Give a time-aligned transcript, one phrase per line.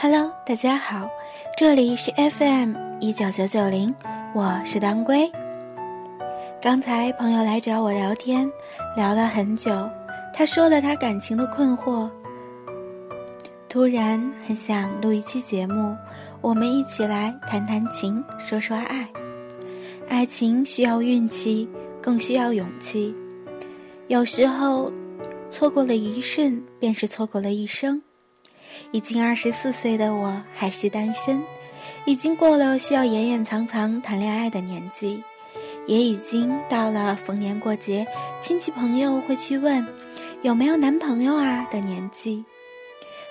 [0.00, 1.10] Hello，大家好，
[1.56, 3.92] 这里是 FM 一九九九零，
[4.32, 5.28] 我是当归。
[6.62, 8.48] 刚才朋友来找我聊天，
[8.96, 9.90] 聊了很久，
[10.32, 12.08] 他说了他感情的困惑，
[13.68, 15.96] 突然很想录一期节目，
[16.40, 19.08] 我们一起来谈谈情，说说爱。
[20.08, 21.68] 爱情需要运气，
[22.00, 23.12] 更需要勇气。
[24.06, 24.92] 有时候，
[25.50, 28.00] 错过了一瞬，便是错过了一生。
[28.90, 31.42] 已经二十四岁的我还是单身，
[32.04, 35.22] 已经过了需要掩掩藏藏谈恋爱的年纪，
[35.86, 38.06] 也已经到了逢年过节
[38.40, 39.86] 亲戚朋友会去问
[40.42, 42.44] 有没有男朋友啊的年纪，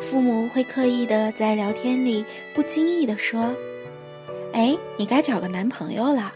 [0.00, 3.54] 父母会刻意的在聊天里不经意的说
[4.54, 6.32] ：“哎，你该找个男朋友了。”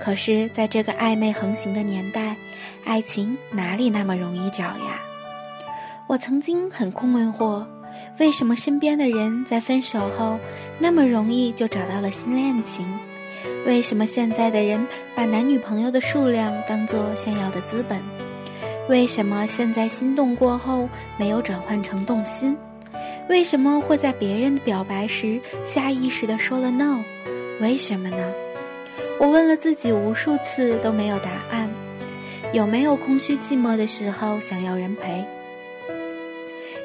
[0.00, 2.36] 可是，在这个暧昧横行的年代，
[2.84, 5.00] 爱情哪里那么容易找呀？
[6.06, 7.66] 我曾经很困惑。
[8.18, 10.38] 为什么身边的人在分手后
[10.78, 12.86] 那么容易就找到了新恋情？
[13.66, 18.00] 为什么现在的人把男女朋友的数量当作炫耀的资本？
[18.88, 20.88] 为什么现在心动过后
[21.18, 22.56] 没有转换成动心？
[23.28, 27.04] 为什么会在别人的表白时下意识地说了 no？
[27.60, 28.32] 为什么呢？
[29.20, 31.68] 我问了自己无数次都没有答案。
[32.52, 35.24] 有没有空虚寂寞的时候想要人陪？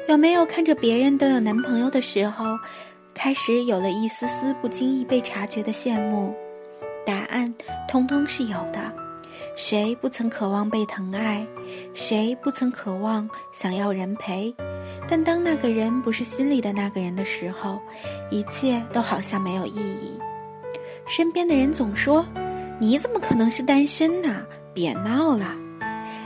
[0.06, 2.44] 有没有看着别人都有男朋友的时候，
[3.14, 6.34] 开始有了一丝丝不经意被察觉的羡慕？
[7.06, 7.52] 答案
[7.88, 8.80] 通通是有的。
[9.56, 11.46] 谁不曾渴望被疼爱？
[11.94, 14.54] 谁不曾渴望想要人陪？
[15.08, 17.80] 但当那个人不是心里的那个人的时候，
[18.30, 20.18] 一切都好像没有意义。
[21.06, 22.26] 身边的人总说
[22.78, 24.42] ：“你怎么可能是单身呢？
[24.74, 25.54] 别闹了！”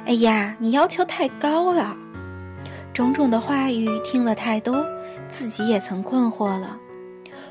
[0.04, 1.96] 哎呀，你要求太高了。
[2.98, 4.84] 种种的话语听了太多，
[5.28, 6.76] 自己也曾困惑了。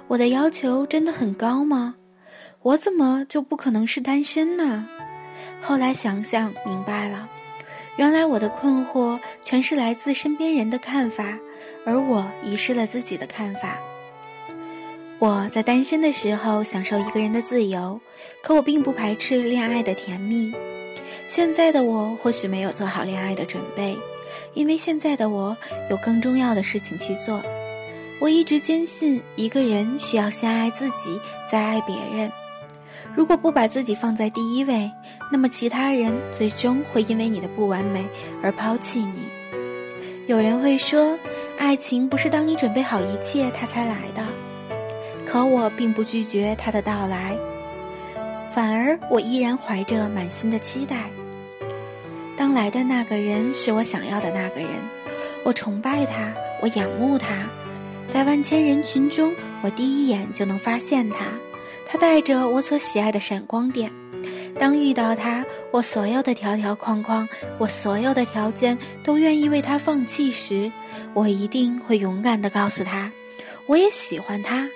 [0.10, 1.96] 我的要求真的很高吗？
[2.64, 4.86] 我怎么就不可能是单身呢？
[5.62, 7.30] 后来想想明白了，
[7.96, 11.40] 原来我的困惑全是来自身边人的看法，
[11.86, 13.78] 而我遗失了自己的看法。
[15.18, 18.02] 我在单身的时候享受一个人的自由，
[18.44, 20.54] 可我并不排斥恋爱的甜蜜。
[21.30, 23.98] 现在的我或许没有做好恋爱的准备。
[24.54, 25.56] 因为现在的我
[25.90, 27.42] 有更重要的事情去做，
[28.20, 32.32] 我一直坚信一个人需要先爱自己，再爱别人。
[33.16, 34.92] 如果不把自己放在第一位，
[35.32, 38.06] 那么其他人最终会因为你的不完美
[38.44, 39.28] 而抛弃你。
[40.28, 41.18] 有人会说，
[41.58, 44.24] 爱情不是当你准备好一切它才来的，
[45.26, 47.36] 可我并不拒绝它的到来，
[48.54, 51.10] 反而我依然怀着满心的期待。
[52.38, 54.70] 当来的那个人是我想要的那个人，
[55.44, 56.32] 我崇拜他，
[56.62, 57.34] 我仰慕他，
[58.08, 59.34] 在万千人群中，
[59.64, 61.26] 我第一眼就能发现他，
[61.88, 63.92] 他带着我所喜爱的闪光点。
[64.60, 67.28] 当遇到他，我所有的条条框框，
[67.58, 70.72] 我所有的条件都愿意为他放弃时，
[71.16, 73.12] 我一定会勇敢地告诉他，
[73.66, 74.68] 我也喜欢他。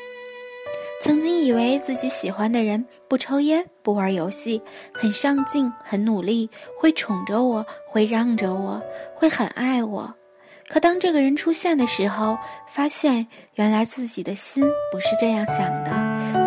[1.02, 4.62] 曾经以为自己喜欢的人不抽烟、不玩游戏，
[4.94, 6.48] 很上进、很努力，
[6.80, 8.80] 会宠着我，会让着我，
[9.16, 10.14] 会很爱我。
[10.70, 13.26] 可当这个人出现的时候，发现
[13.56, 15.90] 原来自己的心不是这样想的，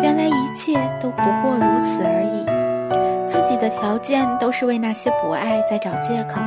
[0.01, 3.27] 原来一切都不过如此而已。
[3.27, 6.39] 自己的条件都是为那些不爱在找借口。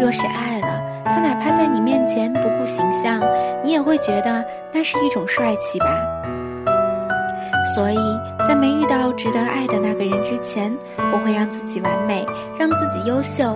[0.00, 3.20] 若是爱了，他哪怕在你面前不顾形象，
[3.62, 4.42] 你也会觉得
[4.72, 5.86] 那是一种帅气吧。
[7.74, 7.96] 所以
[8.46, 10.76] 在没遇到值得爱的那个人之前，
[11.12, 12.26] 我会让自己完美，
[12.58, 13.54] 让自己优秀，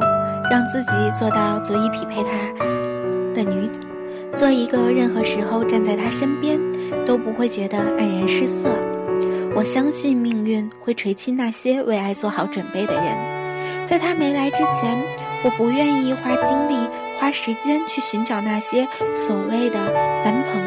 [0.51, 2.65] 让自己做到足以匹配他
[3.35, 3.81] 的女子，
[4.35, 6.59] 做一个任何时候站在他身边
[7.05, 8.69] 都不会觉得黯然失色。
[9.55, 14.99] 我相信命运会垂青那些为爱做好准备的人，在他没来之前，
[15.45, 16.89] 我不愿意花精力、
[17.19, 19.79] 花时间去寻找那些所谓的
[20.25, 20.66] 男朋友。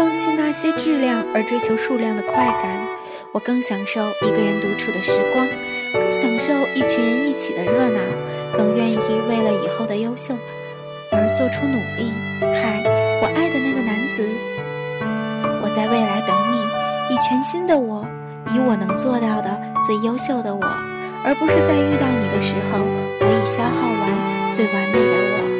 [0.00, 2.88] 放弃那些质量而追求数量的快感，
[3.34, 5.46] 我更享受一个人独处的时光，
[5.92, 8.00] 更享受一群人一起的热闹，
[8.56, 8.96] 更愿意
[9.28, 10.32] 为了以后的优秀
[11.12, 12.10] 而做出努力。
[12.40, 12.80] 嗨，
[13.20, 14.26] 我爱的那个男子，
[15.60, 18.02] 我在未来等你，以全新的我，
[18.54, 20.64] 以我能做到的最优秀的我，
[21.22, 25.12] 而不是在遇到你的时候，我已消耗完最完美的。
[25.36, 25.59] 我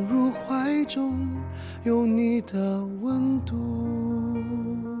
[0.85, 1.27] 中。
[1.83, 5.00] 有你的温度。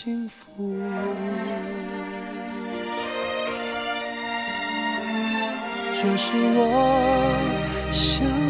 [0.00, 0.46] 幸福，
[5.92, 8.47] 这是我想。